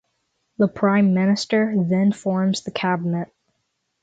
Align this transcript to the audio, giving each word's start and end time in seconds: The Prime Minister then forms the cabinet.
The 0.57 0.67
Prime 0.67 1.13
Minister 1.13 1.75
then 1.77 2.11
forms 2.11 2.63
the 2.63 2.71
cabinet. 2.71 3.31